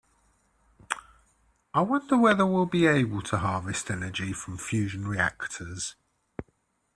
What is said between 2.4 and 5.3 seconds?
we will be able to harvest energy from fusion